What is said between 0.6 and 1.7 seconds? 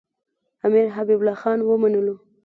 امیر حبیب الله خان